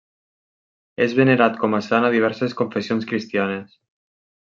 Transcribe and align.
És 1.03 1.11
venerat 1.19 1.59
com 1.63 1.77
a 1.79 1.81
sant 1.87 2.07
a 2.07 2.11
diverses 2.15 2.55
confessions 2.63 3.07
cristianes. 3.13 3.77